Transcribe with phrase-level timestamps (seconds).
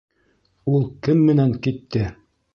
[0.71, 2.05] Ул кем менән китте?